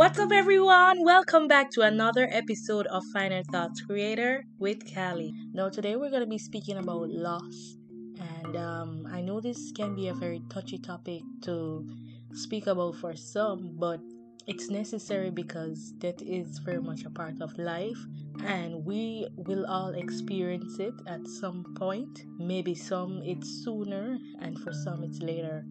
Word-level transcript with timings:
What's 0.00 0.18
up, 0.18 0.32
everyone? 0.32 1.04
Welcome 1.04 1.46
back 1.46 1.70
to 1.72 1.82
another 1.82 2.26
episode 2.32 2.86
of 2.86 3.04
Final 3.12 3.42
Thoughts 3.52 3.82
Creator 3.82 4.46
with 4.58 4.78
Callie. 4.94 5.34
Now, 5.52 5.68
today 5.68 5.96
we're 5.96 6.08
going 6.08 6.22
to 6.22 6.26
be 6.26 6.38
speaking 6.38 6.78
about 6.78 7.10
loss, 7.10 7.76
and 8.18 8.56
um, 8.56 9.06
I 9.12 9.20
know 9.20 9.42
this 9.42 9.72
can 9.72 9.94
be 9.94 10.08
a 10.08 10.14
very 10.14 10.40
touchy 10.48 10.78
topic 10.78 11.20
to 11.42 11.86
speak 12.32 12.66
about 12.66 12.94
for 12.94 13.14
some, 13.14 13.76
but 13.78 14.00
it's 14.46 14.70
necessary 14.70 15.30
because 15.30 15.92
that 15.98 16.20
is 16.22 16.58
very 16.58 16.80
much 16.80 17.04
a 17.04 17.10
part 17.10 17.40
of 17.40 17.56
life 17.58 17.98
and 18.44 18.84
we 18.84 19.26
will 19.36 19.66
all 19.66 19.90
experience 19.90 20.78
it 20.78 20.94
at 21.06 21.26
some 21.26 21.74
point. 21.76 22.24
Maybe 22.38 22.74
some 22.74 23.22
it's 23.24 23.64
sooner 23.64 24.18
and 24.40 24.58
for 24.58 24.72
some 24.72 25.04
it's 25.04 25.20
later. 25.20 25.64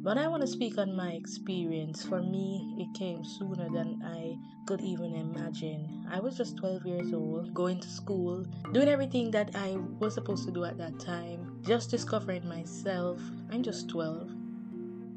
But 0.00 0.16
I 0.16 0.28
want 0.28 0.42
to 0.42 0.46
speak 0.46 0.78
on 0.78 0.94
my 0.94 1.10
experience. 1.10 2.04
For 2.04 2.22
me, 2.22 2.76
it 2.78 2.96
came 2.96 3.24
sooner 3.24 3.68
than 3.68 4.00
I 4.04 4.36
could 4.66 4.80
even 4.80 5.14
imagine. 5.14 6.06
I 6.10 6.20
was 6.20 6.36
just 6.36 6.56
12 6.56 6.86
years 6.86 7.12
old, 7.12 7.52
going 7.52 7.80
to 7.80 7.88
school, 7.88 8.44
doing 8.72 8.88
everything 8.88 9.30
that 9.32 9.50
I 9.54 9.76
was 9.98 10.14
supposed 10.14 10.46
to 10.46 10.52
do 10.52 10.64
at 10.64 10.78
that 10.78 10.98
time, 11.00 11.60
just 11.62 11.90
discovering 11.90 12.48
myself. 12.48 13.20
I'm 13.50 13.62
just 13.62 13.88
12. 13.90 14.30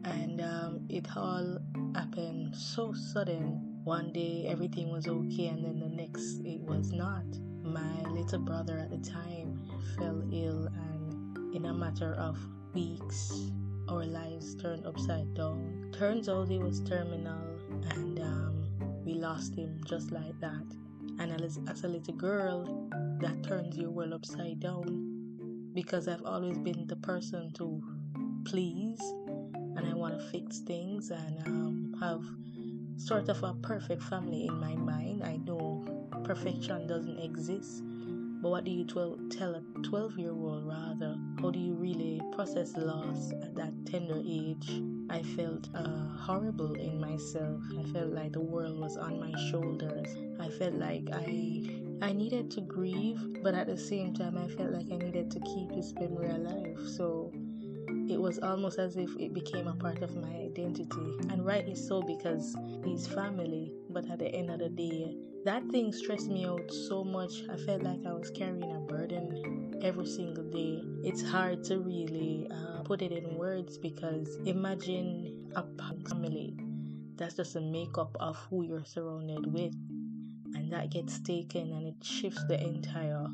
And 0.04 0.42
um, 0.42 0.88
it 0.90 1.06
all 1.16 1.60
happened 1.96 2.56
so 2.56 2.94
sudden. 2.94 3.60
One 3.84 4.12
day 4.12 4.46
everything 4.48 4.92
was 4.92 5.08
okay, 5.08 5.48
and 5.48 5.64
then 5.64 5.80
the 5.80 5.90
next 5.90 6.42
it 6.46 6.62
was 6.62 6.92
not. 6.92 7.26
My 7.64 8.02
little 8.10 8.40
brother 8.40 8.78
at 8.78 8.90
the 8.90 9.10
time 9.10 9.60
fell 9.98 10.22
ill, 10.32 10.68
and 10.68 11.56
in 11.56 11.66
a 11.66 11.74
matter 11.74 12.14
of 12.14 12.38
weeks, 12.74 13.52
our 13.90 14.06
lives 14.06 14.56
turned 14.56 14.86
upside 14.86 15.34
down. 15.34 15.92
Turns 15.98 16.30
out 16.30 16.48
he 16.48 16.60
was 16.60 16.82
terminal, 16.82 17.42
and 17.92 18.20
um, 18.20 18.68
we 19.04 19.14
lost 19.14 19.56
him 19.56 19.82
just 19.86 20.12
like 20.12 20.40
that. 20.40 20.66
And 21.20 21.42
as, 21.42 21.60
as 21.68 21.84
a 21.84 21.88
little 21.88 22.14
girl, 22.14 22.88
that 23.20 23.44
turns 23.44 23.78
your 23.78 23.90
world 23.90 24.14
upside 24.14 24.60
down 24.60 25.72
because 25.74 26.08
I've 26.08 26.26
always 26.26 26.58
been 26.58 26.88
the 26.88 26.96
person 26.98 27.52
to 27.54 27.82
please 28.46 29.00
and 29.76 29.88
I 29.88 29.94
want 29.94 30.18
to 30.18 30.26
fix 30.30 30.60
things 30.60 31.12
and 31.12 31.48
um, 31.48 31.91
have 32.02 32.24
sort 32.98 33.30
of 33.30 33.44
a 33.44 33.54
perfect 33.62 34.02
family 34.04 34.48
in 34.48 34.60
my 34.60 34.76
mind. 34.76 35.24
I 35.24 35.38
know 35.38 35.86
perfection 36.24 36.88
doesn't 36.88 37.20
exist, 37.20 37.84
but 38.42 38.50
what 38.50 38.64
do 38.64 38.72
you 38.72 38.86
tell 38.86 39.56
a 39.56 39.62
12 39.84 40.18
year 40.18 40.32
old 40.32 40.68
rather? 40.68 41.16
How 41.40 41.52
do 41.52 41.60
you 41.60 41.76
really 41.76 42.20
process 42.34 42.76
loss 42.76 43.32
at 43.44 43.56
that 43.56 43.74
tender 43.86 44.20
age? 44.26 44.82
I 45.12 45.22
felt 45.22 45.70
uh, 45.76 46.08
horrible 46.18 46.74
in 46.74 47.00
myself. 47.00 47.62
I 47.78 47.84
felt 47.92 48.10
like 48.10 48.34
the 48.34 48.42
world 48.42 48.80
was 48.80 48.98
on 48.98 49.20
my 49.20 49.34
shoulders. 49.52 50.16
I 50.40 50.50
felt 50.50 50.74
like 50.74 51.08
I 51.14 51.64
I 52.02 52.14
needed 52.14 52.50
to 52.52 52.62
grieve, 52.62 53.44
but 53.44 53.54
at 53.54 53.68
the 53.68 53.78
same 53.78 54.16
time, 54.16 54.36
I 54.36 54.48
felt 54.48 54.72
like 54.72 54.88
I 54.92 54.98
needed 54.98 55.30
to 55.32 55.40
keep 55.42 55.72
his 55.72 55.94
memory 55.94 56.30
alive. 56.30 56.80
So 56.88 57.32
it 58.12 58.20
was 58.20 58.40
almost 58.40 58.78
as 58.78 58.98
if 58.98 59.10
it 59.18 59.34
became 59.34 59.68
a 59.68 59.74
part 59.74 60.02
of 60.02 60.16
my 60.18 60.28
identity, 60.28 61.18
and 61.30 61.46
rightly 61.46 61.76
so 61.76 62.02
because 62.02 62.56
he's 62.84 63.08
family. 63.08 63.74
But 63.90 64.10
at 64.10 64.20
the 64.20 64.28
end 64.28 64.50
of 64.50 64.60
the 64.60 64.70
day, 64.70 65.16
that 65.46 65.66
thing 65.70 65.94
stressed 65.94 66.28
me 66.28 66.46
out 66.46 66.70
so 66.90 67.06
much. 67.06 67.44
I 67.50 67.56
felt 67.56 67.84
like 67.84 68.06
I 68.06 68.12
was 68.12 68.30
carrying 68.32 68.72
a 68.72 68.80
burden 68.80 69.80
every 69.82 70.06
single 70.06 70.44
day. 70.44 70.84
It's 71.04 71.24
hard 71.24 71.64
to 71.66 71.80
really 71.80 72.48
uh, 72.52 72.84
put 72.84 73.02
it 73.02 73.14
in 73.14 73.38
words 73.38 73.78
because 73.78 74.38
imagine 74.46 75.50
a 75.56 75.64
family 76.10 76.58
that's 77.16 77.36
just 77.36 77.56
a 77.56 77.62
makeup 77.62 78.16
of 78.20 78.38
who 78.50 78.64
you're 78.64 78.84
surrounded 78.84 79.54
with, 79.54 79.74
and 80.54 80.72
that 80.74 80.92
gets 80.92 81.20
taken 81.20 81.72
and 81.72 81.88
it 81.88 82.04
shifts 82.04 82.44
the 82.50 82.62
entire 82.62 83.28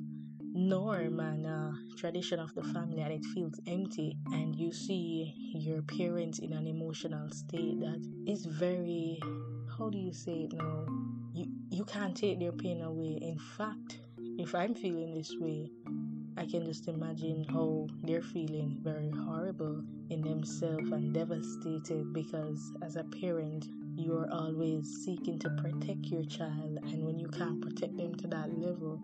norm 0.67 1.19
and 1.19 1.45
uh, 1.45 1.71
tradition 1.97 2.39
of 2.39 2.53
the 2.55 2.63
family 2.63 3.01
and 3.01 3.13
it 3.13 3.25
feels 3.33 3.59
empty 3.67 4.17
and 4.27 4.55
you 4.55 4.71
see 4.71 5.33
your 5.53 5.81
parents 5.83 6.39
in 6.39 6.53
an 6.53 6.67
emotional 6.67 7.29
state 7.31 7.79
that 7.79 8.01
is 8.27 8.45
very 8.45 9.19
how 9.77 9.89
do 9.89 9.97
you 9.97 10.11
say 10.11 10.47
it 10.49 10.53
now? 10.53 10.85
You 11.33 11.45
you 11.69 11.85
can't 11.85 12.17
take 12.17 12.39
their 12.39 12.51
pain 12.51 12.81
away. 12.81 13.19
In 13.21 13.37
fact 13.37 13.99
if 14.39 14.53
i'm 14.53 14.75
feeling 14.75 15.13
this 15.13 15.33
way 15.39 15.69
i 16.37 16.45
can 16.45 16.63
just 16.63 16.87
imagine 16.87 17.43
how 17.49 17.87
they're 18.03 18.21
feeling 18.21 18.77
very 18.81 19.09
horrible 19.09 19.81
in 20.11 20.21
themselves 20.21 20.91
and 20.91 21.13
devastated 21.13 22.13
because 22.13 22.71
as 22.83 22.95
a 22.95 23.03
parent 23.03 23.67
you're 23.95 24.27
always 24.31 25.03
seeking 25.03 25.39
to 25.39 25.49
protect 25.61 26.05
your 26.05 26.23
child 26.25 26.77
and 26.83 27.03
when 27.03 27.17
you 27.17 27.27
can't 27.29 27.61
protect 27.61 27.97
them 27.97 28.13
to 28.13 28.27
that 28.27 28.55
level 28.59 29.01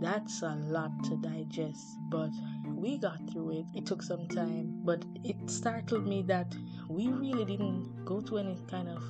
that's 0.00 0.42
a 0.42 0.54
lot 0.68 0.92
to 1.04 1.16
digest, 1.16 1.84
but 2.08 2.30
we 2.66 2.98
got 2.98 3.18
through 3.30 3.58
it. 3.60 3.66
It 3.74 3.86
took 3.86 4.02
some 4.02 4.28
time, 4.28 4.80
but 4.84 5.04
it 5.24 5.36
startled 5.46 6.06
me 6.06 6.22
that 6.22 6.54
we 6.88 7.08
really 7.08 7.44
didn't 7.44 8.04
go 8.04 8.20
to 8.20 8.38
any 8.38 8.56
kind 8.70 8.88
of 8.88 9.02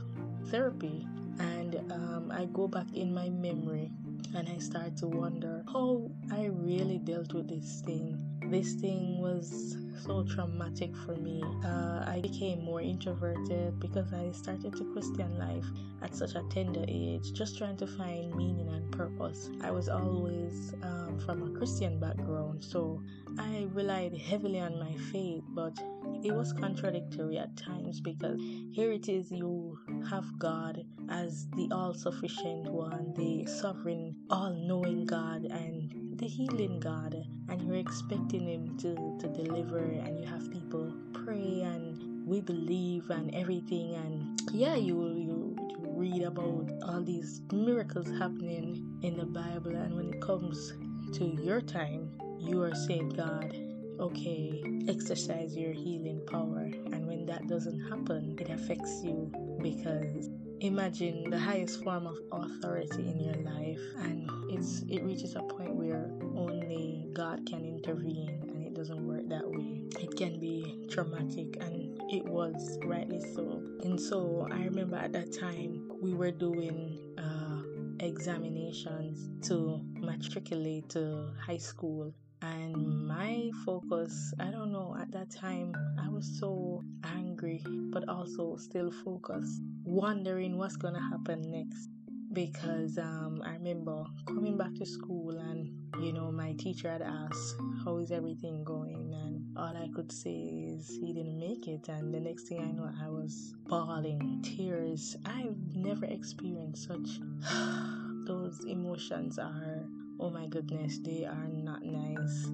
therapy. 0.50 1.06
And 1.38 1.76
um, 1.93 2.32
I 2.34 2.47
go 2.47 2.66
back 2.66 2.87
in 2.94 3.15
my 3.15 3.28
memory 3.28 3.93
and 4.34 4.49
I 4.49 4.59
start 4.59 4.97
to 4.99 5.06
wonder 5.06 5.62
how 5.72 6.10
I 6.32 6.47
really 6.47 6.99
dealt 6.99 7.32
with 7.32 7.49
this 7.49 7.82
thing. 7.82 8.19
This 8.50 8.75
thing 8.75 9.20
was 9.20 9.76
so 9.99 10.25
traumatic 10.25 10.95
for 10.97 11.17
me. 11.17 11.43
Uh, 11.65 12.05
I 12.07 12.21
became 12.23 12.65
more 12.65 12.81
introverted 12.81 13.79
because 13.81 14.13
I 14.13 14.31
started 14.33 14.75
to 14.77 14.85
Christian 14.93 15.39
life 15.39 15.67
at 16.03 16.15
such 16.15 16.35
a 16.35 16.43
tender 16.51 16.85
age, 16.89 17.33
just 17.33 17.59
trying 17.59 17.77
to 17.79 17.87
find 17.87 18.35
meaning 18.35 18.69
and 18.69 18.91
purpose. 18.93 19.51
I 19.63 19.71
was 19.71 19.89
always 19.89 20.75
um, 20.83 21.19
from 21.25 21.43
a 21.43 21.59
Christian 21.59 21.99
background, 21.99 22.65
so 22.65 23.03
I 23.39 23.67
relied 23.73 24.17
heavily 24.17 24.61
on 24.61 24.79
my 24.79 24.95
faith, 25.13 25.45
but 25.51 25.79
it 26.25 26.33
was 26.33 26.53
contradictory 26.53 27.39
at 27.39 27.57
times 27.57 28.01
because 28.01 28.41
here 28.73 28.91
it 28.93 29.09
is 29.09 29.31
you 29.31 29.79
have 30.11 30.39
God 30.39 30.85
as 31.09 31.47
the 31.57 31.69
all 31.71 31.95
sufficient 31.95 32.71
one, 32.71 33.15
the 33.17 33.47
sovereign, 33.47 34.17
all 34.31 34.53
knowing 34.53 35.05
God, 35.05 35.45
and 35.45 35.93
the 36.19 36.27
healing 36.27 36.81
God, 36.81 37.15
and 37.49 37.62
you're 37.62 37.77
expecting 37.77 38.49
Him 38.49 38.77
to, 38.79 38.95
to 39.21 39.29
deliver, 39.29 39.79
and 39.79 40.19
you 40.19 40.27
have 40.27 40.51
people 40.51 40.93
pray 41.12 41.62
and 41.62 42.27
we 42.27 42.41
believe 42.41 43.09
and 43.11 43.34
everything, 43.34 43.95
and 43.95 44.41
yeah, 44.53 44.75
you 44.75 44.97
you 45.17 45.56
read 45.81 46.23
about 46.23 46.71
all 46.83 47.03
these 47.03 47.41
miracles 47.53 48.09
happening 48.19 48.99
in 49.03 49.17
the 49.17 49.27
Bible, 49.27 49.77
and 49.77 49.95
when 49.95 50.12
it 50.12 50.21
comes 50.21 50.73
to 51.15 51.25
your 51.25 51.61
time, 51.61 52.11
you 52.39 52.62
are 52.62 52.75
saying, 52.75 53.11
God, 53.11 53.56
okay, 54.00 54.62
exercise 54.89 55.56
your 55.56 55.73
healing 55.73 56.21
power. 56.27 56.71
And 56.93 57.06
when 57.06 57.27
that 57.27 57.47
doesn't 57.47 57.81
happen, 57.89 58.37
it 58.41 58.50
affects 58.50 59.03
you 59.03 59.33
because 59.62 60.29
imagine 60.61 61.31
the 61.31 61.39
highest 61.39 61.83
form 61.85 62.07
of 62.07 62.19
authority 62.33 63.09
in 63.09 63.21
your 63.21 63.35
life 63.37 63.81
and 63.99 64.29
it's 64.51 64.83
it 64.89 65.03
reaches 65.05 65.37
a 65.37 65.43
point 65.43 65.75
where 65.75 66.11
only 66.37 67.07
God 67.13 67.47
can 67.47 67.65
intervene 67.65 68.41
and 68.49 68.67
it 68.67 68.75
doesn't 68.75 69.07
work 69.07 69.29
that 69.29 69.49
way. 69.49 69.83
It 70.01 70.17
can 70.17 70.41
be 70.41 70.87
traumatic 70.91 71.57
and 71.61 72.01
it 72.11 72.25
was 72.25 72.79
rightly 72.85 73.21
so. 73.35 73.63
And 73.85 74.01
so 74.01 74.49
I 74.51 74.65
remember 74.65 74.97
at 74.97 75.13
that 75.13 75.33
time 75.33 75.93
we 76.01 76.13
were 76.13 76.33
doing 76.33 76.99
uh, 77.19 78.05
examinations 78.05 79.31
to 79.49 79.81
matriculate 79.95 80.89
to 80.91 81.31
high 81.41 81.59
school 81.59 82.13
and 82.41 83.07
my 83.07 83.51
focus 83.65 84.33
i 84.39 84.49
don't 84.49 84.71
know 84.71 84.97
at 85.01 85.11
that 85.11 85.29
time 85.29 85.75
i 86.01 86.09
was 86.09 86.39
so 86.39 86.81
angry 87.03 87.61
but 87.93 88.09
also 88.09 88.56
still 88.56 88.93
focused 89.05 89.61
wondering 89.88 90.56
what's 90.58 90.76
gonna 90.76 91.02
happen 91.11 91.43
next 91.50 91.88
because 92.32 92.99
um, 92.99 93.43
i 93.44 93.52
remember 93.52 94.05
coming 94.26 94.56
back 94.56 94.75
to 94.75 94.85
school 94.85 95.31
and 95.38 95.70
you 96.05 96.12
know 96.12 96.31
my 96.31 96.52
teacher 96.58 96.90
had 96.90 97.02
asked 97.02 97.56
how 97.85 97.96
is 97.99 98.11
everything 98.11 98.62
going 98.64 99.12
and 99.14 99.56
all 99.56 99.76
i 99.76 99.88
could 99.94 100.12
say 100.12 100.31
is 100.31 100.88
he 101.00 101.12
didn't 101.12 101.38
make 101.38 101.67
it 101.67 101.88
and 101.88 102.12
the 102.12 102.20
next 102.20 102.49
thing 102.49 102.61
i 102.61 102.70
know 102.70 102.90
i 103.02 103.08
was 103.08 103.55
bawling 103.67 104.40
tears 104.43 105.17
i've 105.25 105.56
never 105.75 106.05
experienced 106.06 106.87
such 106.87 107.20
those 108.26 108.62
emotions 108.67 109.38
are 109.38 109.88
oh 110.20 110.31
my 110.31 110.46
goodness, 110.46 110.99
they 110.99 111.25
are 111.25 111.49
not 111.49 111.84
nice. 111.84 112.46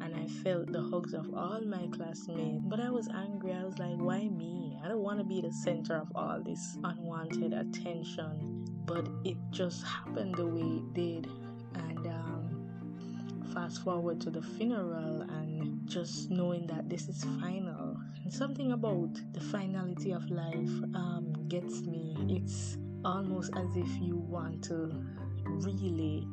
And 0.00 0.14
I 0.14 0.26
felt 0.42 0.70
the 0.70 0.80
hugs 0.80 1.12
of 1.12 1.34
all 1.34 1.60
my 1.60 1.88
classmates. 1.88 2.62
But 2.64 2.80
I 2.80 2.90
was 2.90 3.08
angry. 3.08 3.52
I 3.52 3.64
was 3.64 3.78
like, 3.78 3.96
why 3.96 4.28
me? 4.28 4.67
I 4.82 4.88
don't 4.88 5.02
want 5.02 5.18
to 5.18 5.24
be 5.24 5.40
the 5.40 5.52
center 5.52 5.96
of 5.96 6.08
all 6.14 6.40
this 6.44 6.78
unwanted 6.84 7.52
attention. 7.52 8.64
But 8.84 9.08
it 9.24 9.36
just 9.50 9.84
happened 9.84 10.36
the 10.36 10.46
way 10.46 10.60
it 10.60 10.94
did. 10.94 11.30
And 11.74 12.06
um, 12.06 13.42
fast 13.52 13.82
forward 13.82 14.20
to 14.22 14.30
the 14.30 14.42
funeral 14.42 15.22
and 15.22 15.86
just 15.86 16.30
knowing 16.30 16.66
that 16.68 16.88
this 16.88 17.08
is 17.08 17.24
final. 17.40 17.96
And 18.22 18.32
something 18.32 18.72
about 18.72 19.18
the 19.32 19.40
finality 19.40 20.12
of 20.12 20.28
life 20.30 20.70
um, 20.94 21.34
gets 21.48 21.82
me. 21.82 22.16
It's 22.28 22.78
almost 23.04 23.52
as 23.56 23.76
if 23.76 23.88
you 24.00 24.16
want 24.16 24.64
to 24.64 25.04
really 25.46 26.26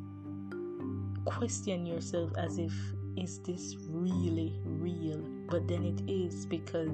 question 1.24 1.84
yourself 1.84 2.30
as 2.38 2.58
if 2.58 2.72
is 3.16 3.40
this 3.40 3.76
really 3.88 4.60
real 4.64 5.18
but 5.48 5.66
then 5.66 5.82
it 5.82 6.10
is 6.10 6.46
because 6.46 6.90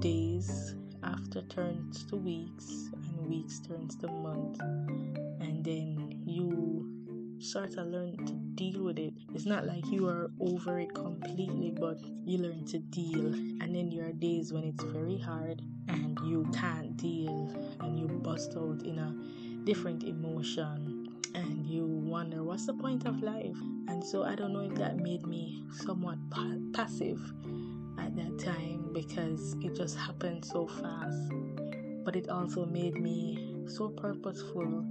days 0.00 0.74
after 1.02 1.42
turns 1.42 2.04
to 2.04 2.16
weeks 2.16 2.90
and 2.92 3.28
weeks 3.28 3.60
turns 3.60 3.96
to 3.96 4.08
months 4.08 4.60
and 4.60 5.64
then 5.64 6.22
you 6.26 7.38
start 7.40 7.70
to 7.72 7.82
learn 7.82 8.16
to 8.26 8.32
deal 8.54 8.82
with 8.82 8.98
it. 8.98 9.14
It's 9.34 9.46
not 9.46 9.66
like 9.66 9.86
you 9.86 10.08
are 10.08 10.30
over 10.40 10.80
it 10.80 10.92
completely 10.94 11.70
but 11.70 11.98
you 12.24 12.38
learn 12.38 12.64
to 12.66 12.78
deal 12.78 13.26
and 13.26 13.74
then 13.74 13.90
there 13.90 14.08
are 14.08 14.12
days 14.12 14.52
when 14.52 14.64
it's 14.64 14.82
very 14.84 15.18
hard 15.18 15.62
and 15.88 16.18
you 16.24 16.50
can't 16.54 16.96
deal 16.96 17.48
and 17.80 17.98
you 17.98 18.08
bust 18.08 18.54
out 18.56 18.82
in 18.82 18.98
a 18.98 19.64
different 19.64 20.02
emotion 20.02 21.08
and 21.34 21.66
you 21.66 21.84
wonder 21.86 22.42
what's 22.42 22.66
the 22.66 22.74
point 22.74 23.06
of 23.06 23.22
life? 23.22 23.56
And 23.88 24.04
so 24.04 24.22
i 24.22 24.34
don't 24.34 24.52
know 24.52 24.60
if 24.60 24.74
that 24.74 24.96
made 24.96 25.26
me 25.26 25.62
somewhat 25.72 26.18
pa- 26.30 26.58
passive 26.72 27.20
at 27.98 28.14
that 28.16 28.38
time 28.38 28.90
because 28.92 29.54
it 29.62 29.74
just 29.74 29.96
happened 29.96 30.44
so 30.44 30.66
fast. 30.66 31.32
But 32.04 32.16
it 32.16 32.28
also 32.28 32.64
made 32.64 32.94
me 32.94 33.54
so 33.66 33.88
purposeful 33.90 34.84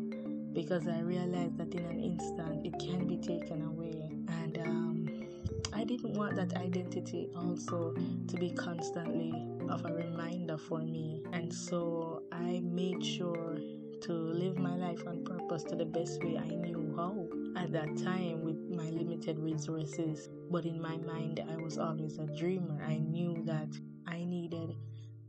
because 0.54 0.88
i 0.88 1.00
realized 1.00 1.58
that 1.58 1.74
in 1.74 1.86
an 1.86 2.00
instant 2.00 2.66
it 2.66 2.74
can 2.80 3.08
be 3.08 3.18
taken 3.18 3.64
away. 3.64 4.12
And 4.42 4.58
um, 4.60 5.28
i 5.74 5.84
didn't 5.84 6.14
want 6.14 6.36
that 6.36 6.54
identity 6.58 7.30
also 7.36 7.96
to 8.28 8.36
be 8.38 8.52
constantly 8.52 9.34
of 9.70 9.86
a 9.86 9.94
reminder 9.94 10.58
for 10.58 10.80
me. 10.80 11.24
And 11.34 11.54
so 11.54 12.24
i 12.32 12.62
made 12.64 13.04
sure 13.04 13.58
to 14.02 14.14
live 14.14 14.58
my 14.58 14.76
life 14.76 15.04
on 15.08 15.24
purpose 15.24 15.64
to 15.64 15.76
the 15.76 15.86
best 15.86 16.24
way 16.24 16.38
I 16.38 16.48
knew 16.48 16.94
how 16.96 17.28
at 17.58 17.72
that 17.72 17.98
time 17.98 18.44
with 18.44 18.58
my 18.70 18.90
limited 18.90 19.40
resources. 19.40 20.30
But 20.52 20.66
in 20.66 20.82
my 20.82 20.98
mind, 20.98 21.44
I 21.50 21.58
was 21.58 21.78
always 21.78 22.20
a 22.20 22.26
dreamer. 22.38 22.84
I 22.84 22.98
knew 22.98 23.44
that 23.46 23.70
I 24.08 24.24
needed 24.24 24.76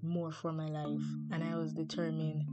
more 0.02 0.30
for 0.30 0.52
my 0.52 0.66
life, 0.66 1.02
and 1.32 1.42
I 1.42 1.56
was 1.56 1.72
determined 1.72 2.44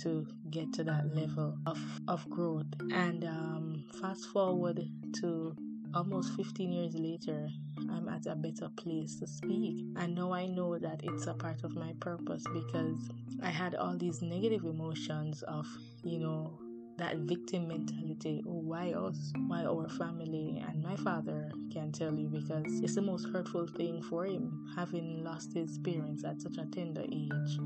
to 0.00 0.26
get 0.50 0.72
to 0.74 0.84
that 0.84 1.14
level 1.14 1.56
of, 1.66 1.78
of 2.08 2.28
growth. 2.30 2.66
And 2.92 3.24
um, 3.24 3.84
fast 4.00 4.26
forward 4.26 4.80
to 5.20 5.56
almost 5.94 6.34
15 6.36 6.72
years 6.72 6.94
later, 6.94 7.48
I'm 7.90 8.08
at 8.08 8.26
a 8.26 8.34
better 8.34 8.68
place 8.76 9.18
to 9.20 9.26
speak. 9.26 9.84
And 9.96 10.14
now 10.14 10.32
I 10.32 10.46
know 10.46 10.78
that 10.78 11.00
it's 11.02 11.26
a 11.26 11.34
part 11.34 11.64
of 11.64 11.74
my 11.74 11.92
purpose 12.00 12.44
because 12.52 13.10
I 13.42 13.50
had 13.50 13.74
all 13.74 13.96
these 13.96 14.22
negative 14.22 14.64
emotions 14.64 15.42
of, 15.42 15.66
you 16.02 16.18
know, 16.18 16.58
that 16.98 17.16
victim 17.16 17.68
mentality. 17.68 18.42
Oh, 18.46 18.60
why 18.60 18.92
us? 18.92 19.32
Why 19.46 19.64
our 19.64 19.88
family? 19.88 20.62
And 20.66 20.82
my 20.82 20.96
father 20.96 21.50
can 21.72 21.92
tell 21.92 22.14
you 22.14 22.28
because 22.28 22.64
it's 22.82 22.94
the 22.94 23.02
most 23.02 23.26
hurtful 23.32 23.66
thing 23.66 24.02
for 24.02 24.24
him, 24.24 24.66
having 24.76 25.24
lost 25.24 25.52
his 25.54 25.78
parents 25.78 26.24
at 26.24 26.40
such 26.40 26.58
a 26.58 26.66
tender 26.66 27.02
age, 27.02 27.58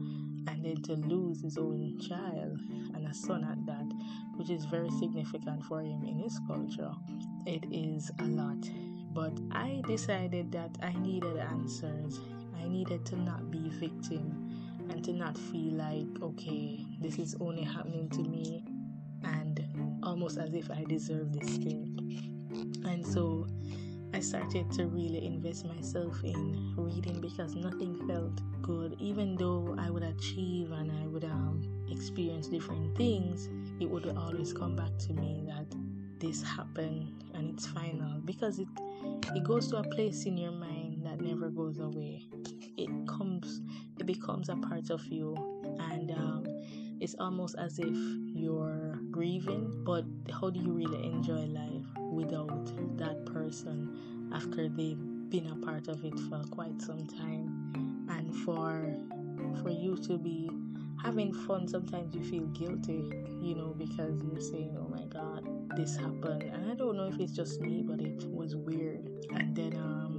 and 0.49 0.65
then 0.65 0.83
to 0.83 0.95
lose 0.95 1.43
his 1.43 1.59
own 1.59 1.99
child 1.99 2.61
and 2.95 3.07
a 3.07 3.15
son 3.15 3.45
at 3.45 3.65
that, 3.67 3.87
which 4.37 4.51
is 4.51 4.65
very 4.65 4.91
significant 4.91 5.65
for 5.65 5.81
him 5.81 6.05
in 6.05 6.19
his 6.19 6.39
culture. 6.47 6.93
It 7.47 7.65
is 7.71 8.11
a 8.21 8.25
lot. 8.25 8.69
But 9.13 9.33
I 9.51 9.83
decided 9.87 10.53
that 10.53 10.77
I 10.83 10.93
needed 10.93 11.37
answers. 11.39 12.21
I 12.61 12.69
needed 12.69 13.07
to 13.07 13.17
not 13.17 13.51
be 13.51 13.71
victim 13.71 14.43
and 14.91 15.03
to 15.05 15.13
not 15.13 15.37
feel 15.37 15.73
like, 15.75 16.23
okay, 16.23 16.85
this 17.01 17.19
is 17.19 17.35
only 17.41 17.63
happening 17.63 18.09
to 18.11 18.23
me 18.23 18.63
and 19.25 19.65
almost 20.03 20.39
as 20.39 20.55
if 20.55 20.71
I 20.71 20.85
deserve 20.85 21.33
this 21.33 21.57
thing. 21.57 22.83
And 22.85 23.07
so 23.07 23.47
I 24.15 24.21
started 24.21 24.71
to 24.73 24.87
really 24.87 25.25
invest 25.27 25.67
myself 25.67 26.23
in 26.25 26.75
reading 26.77 27.21
because 27.21 27.55
nothing 27.55 28.07
felt 28.09 28.41
good. 28.63 28.97
Even 28.99 29.37
though 29.37 29.77
I 29.79 29.91
would 29.91 30.05
achieve 30.05 30.73
and 30.73 30.91
I 30.91 31.07
would 31.07 31.25
um, 31.25 31.87
experience 31.91 32.49
different 32.49 32.97
things, 32.97 33.49
it 33.81 33.91
would 33.91 34.07
always 34.17 34.53
come 34.53 34.75
back 34.75 34.97
to 35.01 35.13
me 35.13 35.45
that 35.47 35.67
this 36.19 36.43
happened 36.43 37.23
and 37.35 37.51
it's 37.51 37.67
final 37.67 38.21
because 38.25 38.59
it 38.59 38.69
it 39.35 39.45
goes 39.45 39.69
to 39.69 39.77
a 39.77 39.83
place 39.83 40.25
in 40.25 40.37
your 40.37 40.53
mind 40.53 41.05
that 41.05 41.21
never 41.21 41.49
goes 41.51 41.79
away. 41.79 42.23
It 42.77 42.91
comes, 43.07 43.61
it 43.99 44.07
becomes 44.07 44.49
a 44.49 44.57
part 44.57 44.91
of 44.91 45.05
you, 45.07 45.35
and 45.79 46.11
um, 46.11 46.45
it's 47.01 47.15
almost 47.19 47.57
as 47.59 47.79
if 47.79 47.95
you're 48.35 48.99
grieving. 49.17 49.83
But 49.85 50.05
how 50.31 50.51
do 50.51 50.61
you 50.61 50.73
really 50.73 51.03
enjoy 51.05 51.47
life 51.47 51.89
without 52.13 52.67
that 52.99 53.25
person 53.27 54.31
after 54.33 54.69
they've 54.69 55.01
been 55.31 55.47
a 55.49 55.57
part 55.65 55.89
of 55.89 56.05
it 56.05 56.19
for 56.29 56.43
quite 56.51 56.81
some 56.83 57.07
time? 57.07 58.07
And 58.11 58.35
for 58.45 58.95
for 59.63 59.71
you 59.71 59.97
to 60.09 60.19
be 60.19 60.51
having 61.03 61.33
fun, 61.33 61.67
sometimes 61.67 62.15
you 62.15 62.23
feel 62.23 62.47
guilty, 62.49 63.11
you 63.41 63.55
know, 63.55 63.75
because 63.77 64.23
you're 64.23 64.41
saying, 64.41 64.77
"Oh 64.79 64.89
my 64.89 65.05
God, 65.07 65.43
this 65.77 65.97
happened," 65.97 66.43
and 66.43 66.71
I 66.71 66.75
don't 66.75 66.97
know 66.97 67.07
if 67.07 67.19
it's 67.19 67.33
just 67.33 67.61
me, 67.61 67.83
but 67.83 68.01
it 68.01 68.25
was 68.31 68.55
weird. 68.55 69.09
And 69.35 69.57
then, 69.57 69.75
um, 69.77 70.17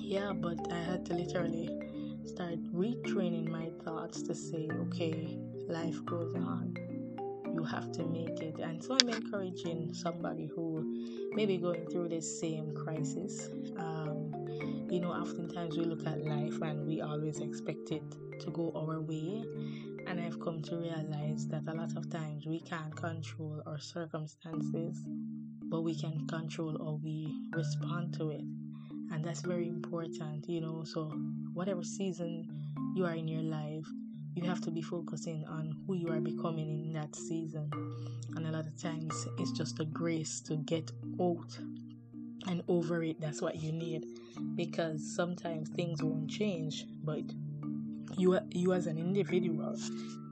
yeah, 0.00 0.32
but 0.32 0.58
I 0.70 0.80
had 0.90 1.06
to 1.06 1.14
literally 1.14 1.68
start 2.24 2.58
retraining 2.72 3.48
my 3.48 3.70
thoughts 3.84 4.22
to 4.22 4.34
say, 4.34 4.68
"Okay, 4.86 5.38
life 5.68 6.04
goes 6.04 6.34
on." 6.34 6.85
You 7.56 7.64
have 7.64 7.90
to 7.92 8.04
make 8.04 8.38
it, 8.42 8.58
and 8.58 8.84
so 8.84 8.96
I'm 8.96 9.08
encouraging 9.08 9.94
somebody 9.94 10.46
who 10.46 10.84
may 11.32 11.46
be 11.46 11.56
going 11.56 11.86
through 11.86 12.10
this 12.10 12.38
same 12.38 12.74
crisis. 12.74 13.48
Um, 13.78 14.30
you 14.90 15.00
know, 15.00 15.10
oftentimes 15.10 15.74
we 15.78 15.84
look 15.86 16.06
at 16.06 16.22
life 16.22 16.60
and 16.60 16.86
we 16.86 17.00
always 17.00 17.40
expect 17.40 17.90
it 17.92 18.04
to 18.40 18.50
go 18.50 18.72
our 18.76 19.00
way. 19.00 19.42
And 20.06 20.20
I've 20.20 20.38
come 20.38 20.60
to 20.64 20.76
realize 20.76 21.48
that 21.48 21.62
a 21.66 21.72
lot 21.72 21.96
of 21.96 22.10
times 22.10 22.44
we 22.46 22.60
can't 22.60 22.94
control 22.94 23.62
our 23.64 23.78
circumstances, 23.78 25.02
but 25.64 25.80
we 25.80 25.98
can 25.98 26.26
control 26.26 26.76
how 26.78 27.00
we 27.02 27.34
respond 27.54 28.12
to 28.18 28.32
it. 28.32 28.44
And 29.10 29.24
that's 29.24 29.40
very 29.40 29.66
important, 29.68 30.46
you 30.46 30.60
know. 30.60 30.84
So, 30.84 31.08
whatever 31.54 31.82
season 31.82 32.48
you 32.94 33.06
are 33.06 33.14
in 33.14 33.28
your 33.28 33.42
life, 33.42 33.86
you 34.36 34.44
have 34.44 34.60
to 34.60 34.70
be 34.70 34.82
focusing 34.82 35.44
on 35.46 35.74
who 35.86 35.94
you 35.94 36.08
are 36.08 36.20
becoming 36.20 36.68
in 36.68 36.92
that 36.92 37.16
season. 37.16 37.70
And 38.36 38.46
a 38.46 38.50
lot 38.50 38.66
of 38.66 38.80
times 38.80 39.26
it's 39.38 39.50
just 39.52 39.80
a 39.80 39.84
grace 39.86 40.40
to 40.42 40.56
get 40.56 40.92
out 41.20 41.58
and 42.46 42.62
over 42.68 43.02
it. 43.02 43.18
That's 43.20 43.40
what 43.40 43.56
you 43.56 43.72
need 43.72 44.04
because 44.54 45.14
sometimes 45.16 45.70
things 45.70 46.02
won't 46.02 46.30
change, 46.30 46.84
but 47.02 47.22
you 48.18 48.38
you 48.50 48.72
as 48.72 48.86
an 48.86 48.98
individual 48.98 49.76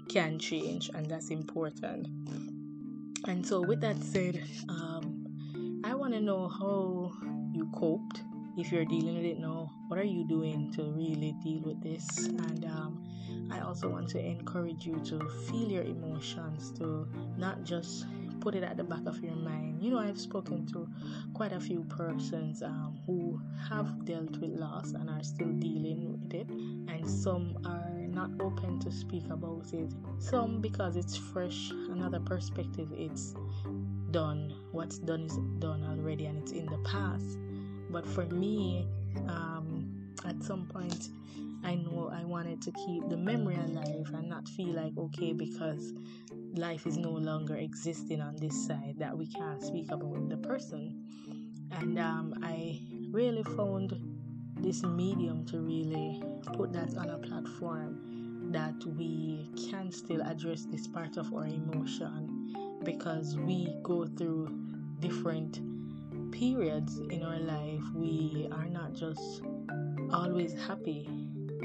can 0.09 0.39
change, 0.39 0.91
and 0.95 1.07
that's 1.07 1.31
important. 1.31 2.07
And 3.27 3.45
so, 3.47 3.63
with 3.63 3.81
that 3.81 4.03
said, 4.03 4.43
um, 4.69 5.83
I 5.85 5.95
want 5.95 6.13
to 6.13 6.21
know 6.21 6.49
how 6.49 7.13
you 7.53 7.71
coped. 7.75 8.23
If 8.57 8.71
you're 8.71 8.85
dealing 8.85 9.17
with 9.17 9.25
it 9.25 9.39
now, 9.39 9.73
what 9.89 9.99
are 9.99 10.05
you 10.05 10.27
doing 10.29 10.73
to 10.75 10.83
really 10.93 11.35
deal 11.43 11.63
with 11.63 11.83
this? 11.83 12.27
And 12.27 12.65
um, 12.67 13.05
I 13.51 13.61
also 13.61 13.89
want 13.89 14.09
to 14.11 14.25
encourage 14.25 14.87
you 14.87 15.01
to 15.07 15.29
feel 15.49 15.69
your 15.71 15.83
emotions, 15.83 16.71
to 16.79 17.09
not 17.37 17.65
just 17.65 18.07
put 18.41 18.55
it 18.55 18.63
at 18.63 18.77
the 18.77 18.85
back 18.85 19.07
of 19.07 19.23
your 19.23 19.35
mind. 19.35 19.83
You 19.83 19.91
know, 19.91 19.99
I've 19.99 20.21
spoken 20.21 20.67
to 20.67 20.89
quite 21.33 21.53
a 21.53 21.61
few 21.61 21.85
persons 21.85 22.63
um, 22.63 23.01
who 23.07 23.41
have 23.69 24.05
dealt 24.05 24.37
with 24.39 24.51
loss 24.51 24.93
and 24.93 25.09
are 25.09 25.23
still 25.23 25.53
dealing 25.53 26.13
with 26.13 26.35
it, 26.35 26.49
and 26.49 27.09
some 27.09 27.59
are 27.65 27.91
not 28.07 28.31
open 28.41 28.79
to 28.81 28.93
speak 28.93 29.25
about 29.31 29.73
it. 29.73 29.93
Some 30.19 30.61
because 30.61 30.97
it's 30.97 31.17
fresh, 31.17 31.71
another 31.71 32.21
perspective, 32.21 32.89
it's 32.93 33.35
done. 34.11 34.55
What's 34.73 34.99
done 34.99 35.23
is 35.23 35.39
done 35.59 35.85
already 35.85 36.27
and 36.27 36.39
it's 36.39 36.53
in 36.53 36.67
the 36.67 36.79
past. 36.79 37.39
But 37.91 38.07
for 38.07 38.25
me, 38.27 38.87
um, 39.29 40.15
at 40.25 40.43
some 40.43 40.67
point, 40.67 41.09
I 41.65 41.77
know 41.77 42.11
I 42.13 42.25
wanted 42.25 42.61
to 42.63 42.73
keep 42.73 43.09
the 43.09 43.17
memory 43.17 43.55
alive 43.57 44.11
and 44.13 44.29
not 44.29 44.47
feel 44.47 44.75
like, 44.75 44.93
okay, 44.99 45.33
because 45.33 45.95
life 46.55 46.87
is 46.87 46.99
no 46.99 47.11
longer 47.11 47.57
existing 47.57 48.21
on 48.21 48.37
this 48.37 48.67
side, 48.67 48.97
that 48.99 49.17
we 49.17 49.27
can't 49.27 49.63
speak 49.63 49.91
about 49.91 50.29
the 50.29 50.37
person. 50.37 51.03
And 51.73 51.99
um, 51.99 52.35
I 52.43 52.81
really 53.11 53.43
found 53.57 53.99
this 54.59 54.83
medium 54.83 55.47
to 55.47 55.61
really 55.61 56.23
put 56.53 56.73
that 56.75 56.95
on 56.99 57.09
a 57.09 57.19
platform 57.19 58.53
that 58.53 58.85
we 58.85 59.49
can 59.71 59.91
still 59.91 60.21
address 60.21 60.67
this 60.67 60.87
part 60.87 61.17
of 61.17 61.33
our 61.33 61.47
emotion 61.47 62.55
because 62.85 63.39
we 63.39 63.75
go 63.83 64.07
through 64.07 64.49
different 65.01 65.61
periods 66.31 66.99
in 67.11 67.23
our 67.23 67.39
life. 67.39 67.83
We 67.95 68.49
are 68.53 68.67
not 68.67 68.93
just 68.93 69.43
always 70.13 70.53
happy 70.53 71.09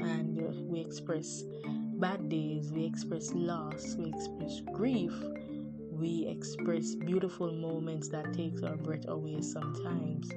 and 0.00 0.38
uh, 0.38 0.62
we 0.62 0.80
express 0.80 1.44
bad 1.94 2.28
days, 2.28 2.72
we 2.72 2.84
express 2.84 3.32
loss, 3.32 3.96
we 3.98 4.10
express 4.10 4.60
grief, 4.72 5.12
we 5.90 6.26
express 6.26 6.94
beautiful 6.94 7.52
moments 7.52 8.08
that 8.08 8.32
takes 8.32 8.62
our 8.62 8.76
breath 8.76 9.06
away 9.08 9.40
sometimes. 9.42 10.30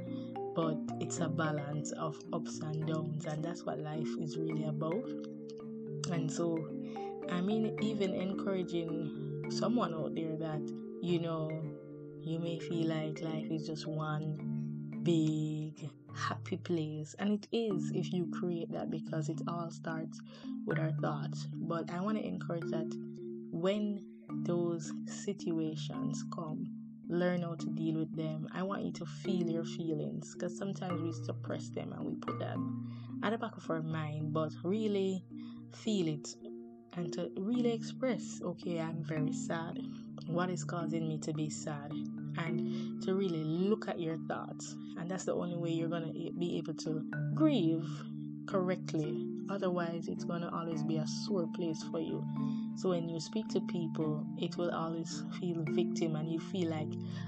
But 0.56 0.78
it's 1.00 1.20
a 1.20 1.30
balance 1.30 1.92
of 1.94 2.20
ups 2.32 2.60
and 2.60 2.86
downs 2.86 3.26
and 3.26 3.44
that's 3.44 3.66
what 3.66 3.80
life 3.80 4.10
is 4.20 4.38
really 4.38 4.66
about. 4.66 5.10
And 6.12 6.32
so 6.32 6.68
i 7.32 7.42
mean 7.42 7.78
even 7.82 8.14
encouraging 8.14 9.46
someone 9.50 9.94
out 9.94 10.14
there 10.16 10.36
that 10.36 10.62
you 11.02 11.20
know 11.20 11.50
you 12.22 12.40
may 12.40 12.60
feel 12.60 12.88
like 12.88 13.22
life 13.22 13.50
is 13.50 13.66
just 13.68 13.88
one 13.88 14.38
big 15.04 15.90
happy 16.16 16.58
place 16.58 17.16
and 17.20 17.48
it 17.52 17.72
is 17.72 17.92
if 17.92 18.14
you 18.14 18.30
create 18.40 18.72
that 18.72 18.90
because 18.90 19.30
it 19.30 19.42
all 19.48 19.70
starts 19.72 20.20
with 20.66 20.80
our 20.80 20.92
thoughts 21.02 21.48
but 21.54 21.90
i 21.92 22.00
want 22.00 22.18
to 22.18 22.26
encourage 22.26 22.70
that 22.72 22.90
when 23.52 24.04
those 24.46 24.92
situations 25.06 26.24
come 26.34 26.66
learn 27.10 27.42
how 27.42 27.54
to 27.56 27.66
deal 27.68 27.96
with 28.00 28.16
them. 28.16 28.48
I 28.54 28.64
want 28.64 28.84
you 28.84 28.92
to 28.94 29.06
feel 29.06 29.48
your 29.48 29.66
feelings 29.66 30.34
because 30.34 30.58
sometimes 30.58 31.02
we 31.02 31.12
suppress 31.12 31.70
them 31.70 31.94
and 31.94 32.06
we 32.06 32.16
put 32.16 32.40
them 32.40 33.20
at 33.24 33.32
the 33.32 33.38
back 33.38 33.58
of 33.58 33.70
our 33.70 33.82
mind, 33.82 34.34
but 34.34 34.52
really 34.64 35.24
feel 35.74 36.08
it 36.08 36.28
and 36.96 37.12
to 37.14 37.32
really 37.38 37.72
express, 37.72 38.40
okay, 38.44 38.80
I'm 38.80 39.04
very 39.04 39.34
sad. 39.34 39.80
What 40.28 40.50
is 40.50 40.64
causing 40.64 41.08
me 41.08 41.18
to 41.20 41.34
be 41.34 41.50
sad? 41.50 41.92
And 42.38 43.02
to 43.04 43.14
really 43.14 43.44
look 43.44 43.88
at 43.88 44.00
your 44.00 44.18
thoughts. 44.28 44.76
And 44.98 45.10
that's 45.10 45.26
the 45.26 45.34
only 45.34 45.58
way 45.58 45.72
you're 45.72 45.90
going 45.90 46.14
to 46.14 46.32
be 46.40 46.58
able 46.58 46.74
to 46.76 47.04
grieve 47.36 47.88
correctly. 48.48 49.28
Otherwise, 49.50 50.08
it's 50.08 50.24
going 50.24 50.42
to 50.42 50.50
always 50.50 50.84
be 50.84 50.98
a 50.98 51.08
sore 51.08 51.48
place 51.54 51.84
for 51.92 52.00
you. 52.00 52.26
So, 52.76 52.90
when 52.90 53.10
you 53.10 53.20
speak 53.20 53.50
to 53.50 53.62
people, 53.62 54.26
it 54.38 54.58
will 54.58 54.72
always 54.72 55.24
feel 55.40 55.64
victim, 55.70 56.16
and 56.16 56.32
you 56.32 56.40
feel 56.40 56.70
like 56.70 56.88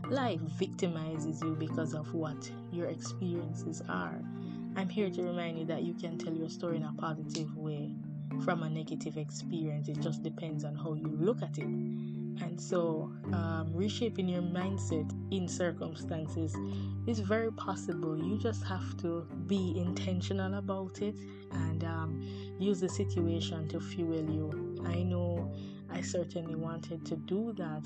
life 0.10 0.40
victimizes 0.58 1.44
you 1.44 1.56
because 1.56 1.94
of 1.94 2.14
what 2.14 2.50
your 2.72 2.88
experiences 2.88 3.82
are. 3.90 4.20
I'm 4.78 4.90
here 4.90 5.10
to 5.10 5.24
remind 5.24 5.60
you 5.60 5.66
that 5.66 5.84
you 5.84 5.94
can 5.94 6.18
tell 6.18 6.34
your 6.34 6.50
story 6.50 6.78
in 6.78 6.84
a 6.84 6.94
positive 6.98 7.56
way 7.56 7.94
from 8.44 8.64
a 8.64 8.70
negative 8.70 9.18
experience. 9.18 9.88
It 9.88 10.00
just 10.00 10.24
depends 10.24 10.64
on 10.64 10.76
how 10.76 10.94
you 10.94 11.08
look 11.20 11.42
at 11.42 11.58
it. 11.58 11.66
And 12.42 12.60
so, 12.60 13.12
um, 13.32 13.72
reshaping 13.74 14.28
your 14.28 14.42
mindset 14.42 15.10
in 15.32 15.48
circumstances 15.48 16.56
is 17.08 17.20
very 17.20 17.52
possible. 17.54 18.18
You 18.18 18.38
just 18.38 18.64
have 18.66 18.98
to 18.98 19.26
be 19.48 19.74
intentional 19.78 20.56
about 20.56 21.02
it 21.02 21.16
and 21.52 21.84
um, 21.86 22.22
use 22.60 22.82
the 22.82 22.90
situation 22.90 23.68
to 23.70 23.80
fuel 23.80 24.30
you. 24.30 24.84
I 24.86 25.04
know 25.04 25.52
I 25.90 26.02
certainly 26.02 26.56
wanted 26.56 27.06
to 27.06 27.16
do 27.16 27.54
that, 27.54 27.84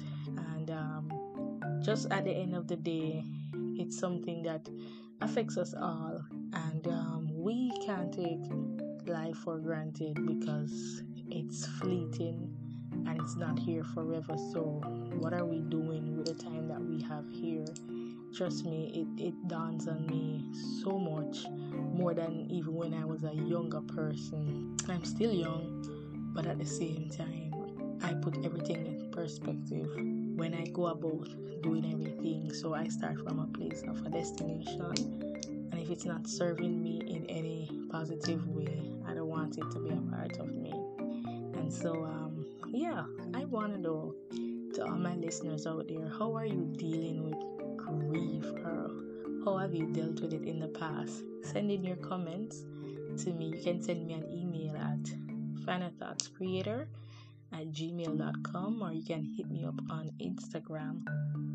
and 0.54 0.72
um, 0.72 1.82
just 1.84 2.12
at 2.12 2.24
the 2.26 2.32
end 2.32 2.56
of 2.56 2.68
the 2.68 2.76
day, 2.76 3.24
it's 3.54 3.98
something 3.98 4.42
that 4.44 4.68
affects 5.22 5.58
us 5.58 5.76
all, 5.76 6.24
and 6.54 6.88
um, 6.88 7.30
we 7.32 7.72
can't 7.86 8.12
take 8.12 8.42
life 9.10 9.38
for 9.38 9.58
granted 9.58 10.16
because 10.26 11.02
it's 11.32 11.66
fleeting 11.66 12.56
and 13.08 13.20
it's 13.20 13.36
not 13.36 13.58
here 13.58 13.84
forever. 13.84 14.36
So, 14.54 14.82
what 15.20 15.34
are 15.34 15.46
we 15.46 15.60
doing 15.60 16.18
with 16.18 16.28
the 16.28 16.36
time 16.36 16.68
that 16.68 16.82
we 16.82 17.02
have 17.04 17.26
here? 17.32 17.66
Trust 18.36 18.66
me, 18.66 18.92
it, 19.18 19.24
it 19.24 19.48
dawns 19.48 19.88
on 19.88 20.06
me 20.06 20.46
so 20.84 21.00
much 21.00 21.48
more 21.94 22.14
than 22.14 22.48
even 22.52 22.74
when 22.76 22.94
I 22.94 23.04
was 23.04 23.24
a 23.24 23.34
younger 23.34 23.82
person. 23.82 24.78
I'm 24.88 25.04
still 25.04 25.34
young, 25.34 26.32
but 26.36 26.46
at 26.46 26.60
the 26.60 26.66
same 26.66 27.10
time, 27.10 27.54
I 28.04 28.14
put 28.14 28.46
everything 28.46 28.86
in 28.86 29.12
perspective 29.12 29.90
when 30.38 30.54
I 30.54 30.66
go 30.68 30.88
about 30.88 31.28
doing 31.64 31.92
everything. 31.92 32.54
So, 32.54 32.76
I 32.76 32.88
start 32.88 33.18
from 33.18 33.40
a 33.40 33.48
place 33.48 33.84
of 33.88 34.06
a 34.06 34.10
destination, 34.10 35.59
and 35.80 35.88
if 35.88 35.94
it's 35.94 36.04
not 36.04 36.28
serving 36.28 36.84
me 36.84 37.02
in 37.08 37.26
any 37.30 37.72
positive 37.90 38.46
way, 38.50 38.92
I 39.08 39.14
don't 39.14 39.30
want 39.30 39.58
it 39.58 39.72
to 39.72 39.80
be 39.80 39.92
a 39.92 40.14
part 40.14 40.38
of 40.38 40.54
me. 40.54 40.74
And 41.54 41.72
so, 41.72 42.04
um, 42.04 42.46
yeah, 42.68 43.06
I 43.34 43.46
want 43.46 43.74
to 43.76 43.80
know 43.80 44.14
to 44.74 44.84
all 44.84 44.98
my 44.98 45.16
listeners 45.16 45.66
out 45.66 45.88
there 45.88 46.10
how 46.10 46.36
are 46.36 46.46
you 46.46 46.70
dealing 46.76 47.24
with 47.24 47.78
grief 47.78 48.44
or 48.66 48.92
how 49.46 49.56
have 49.56 49.74
you 49.74 49.86
dealt 49.94 50.20
with 50.20 50.34
it 50.34 50.44
in 50.44 50.60
the 50.60 50.68
past? 50.68 51.24
Send 51.44 51.72
in 51.72 51.86
your 51.86 51.96
comments 51.96 52.66
to 53.24 53.32
me. 53.32 53.46
You 53.56 53.64
can 53.64 53.82
send 53.82 54.06
me 54.06 54.16
an 54.16 54.30
email 54.30 54.76
at 54.76 55.04
finalthoughtscreator 55.66 56.88
at 57.54 57.68
gmail.com 57.72 58.82
or 58.82 58.92
you 58.94 59.04
can 59.04 59.24
hit 59.24 59.50
me 59.50 59.66
up 59.66 59.80
on 59.90 60.12
Instagram 60.22 61.04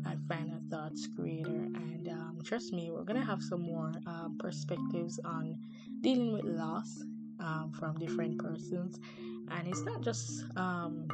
at 0.05 0.17
Final 0.27 0.59
Thoughts 0.69 1.07
Creator. 1.15 1.49
And 1.49 2.07
um, 2.09 2.39
trust 2.43 2.73
me, 2.73 2.91
we're 2.91 3.03
going 3.03 3.19
to 3.19 3.25
have 3.25 3.41
some 3.41 3.61
more 3.61 3.91
um, 4.05 4.37
perspectives 4.39 5.19
on 5.23 5.57
dealing 6.01 6.33
with 6.33 6.45
loss 6.45 7.03
um, 7.39 7.71
from 7.77 7.97
different 7.97 8.37
persons. 8.39 8.99
And 9.51 9.67
it's 9.67 9.81
not 9.81 10.01
just 10.01 10.43
um, 10.55 11.07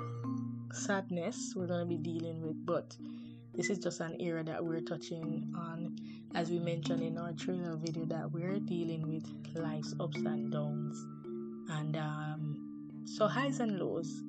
sadness 0.74 1.54
we're 1.56 1.68
going 1.68 1.82
to 1.82 1.86
be 1.86 1.98
dealing 1.98 2.42
with 2.42 2.66
but 2.66 2.96
this 3.54 3.70
is 3.70 3.80
just 3.80 4.00
an 4.00 4.16
era 4.22 4.44
that 4.44 4.64
we're 4.64 4.80
touching 4.80 5.54
on. 5.58 5.98
As 6.34 6.50
we 6.50 6.60
mentioned 6.60 7.04
in 7.04 7.18
our 7.18 7.34
trailer 7.34 7.76
video 7.76 8.06
that 8.06 8.32
we're 8.32 8.60
dealing 8.60 9.06
with 9.10 9.26
life's 9.56 9.94
ups 10.00 10.16
and 10.18 10.50
downs. 10.52 10.98
And 11.70 11.98
um, 11.98 13.04
so 13.06 13.28
highs 13.28 13.60
and 13.60 13.78
lows 13.78 14.24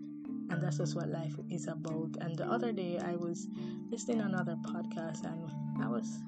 and 0.53 0.63
that's 0.63 0.79
just 0.79 0.95
what 0.95 1.09
life 1.09 1.35
is 1.51 1.67
about 1.67 2.11
and 2.21 2.37
the 2.37 2.47
other 2.47 2.73
day 2.73 2.99
i 3.05 3.17
was 3.17 3.49
listening 3.91 4.19
to 4.19 4.25
another 4.25 4.57
podcast 4.67 5.25
and 5.25 5.51
i 5.83 5.89
was 5.89 6.21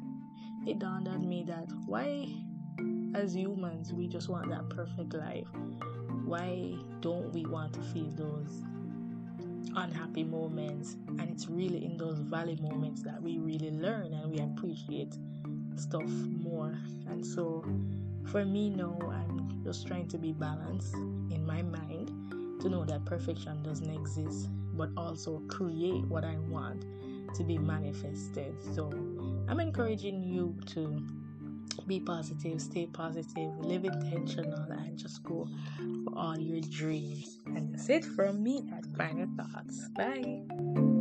it 0.67 0.79
dawned 0.79 1.09
on 1.09 1.29
me 1.29 1.45
that 1.47 1.69
why 1.87 2.27
as 3.15 3.37
humans 3.37 3.93
we 3.93 4.09
just 4.09 4.29
want 4.29 4.49
that 4.49 4.69
perfect 4.71 5.15
life 5.15 5.47
why 6.25 6.75
don't 7.01 7.33
we 7.33 7.45
want 7.45 7.73
to 7.75 7.81
feel 7.81 8.11
those 8.17 8.65
unhappy 9.77 10.25
moments? 10.25 10.95
And 11.19 11.29
it's 11.31 11.49
really 11.49 11.85
in 11.85 11.97
those 11.97 12.19
valley 12.19 12.57
moments 12.61 13.03
that 13.03 13.23
we 13.23 13.39
really 13.39 13.71
learn 13.71 14.13
and 14.15 14.31
we 14.31 14.39
appreciate 14.39 15.15
stuff 15.77 16.09
more. 16.09 16.79
And 17.09 17.25
so 17.25 17.65
for 18.31 18.45
me 18.45 18.71
now, 18.71 18.99
I'm 19.03 19.63
just 19.65 19.87
trying 19.87 20.09
to 20.09 20.19
be 20.19 20.33
balanced 20.33 20.95
in 20.95 21.45
my 21.47 21.63
mind 21.63 21.94
to 22.65 22.71
know 22.71 22.85
that 22.85 23.05
perfection 23.05 23.63
doesn't 23.63 23.91
exist, 23.91 24.49
but 24.73 24.89
also 24.97 25.43
create 25.49 26.05
what 26.07 26.25
I 26.25 26.37
want 26.49 26.85
to 27.35 27.45
be 27.45 27.59
manifested. 27.59 28.57
So 28.75 28.91
I'm 29.49 29.61
encouraging 29.61 30.23
you 30.23 30.57
to 30.69 31.03
be 31.87 32.01
positive, 32.01 32.61
stay 32.63 32.87
positive, 32.87 33.53
live 33.59 33.85
intentional, 33.85 34.71
and 34.73 34.97
just 34.97 35.23
go 35.25 35.47
for 36.05 36.19
all 36.19 36.39
your 36.39 36.61
dreams. 36.61 37.39
And 37.47 37.75
that's 37.75 37.91
it 37.91 38.05
from 38.05 38.43
me 38.43 38.65
at 38.75 38.87
Final 38.97 39.29
Thoughts. 39.37 39.89
Bye. 39.91 40.94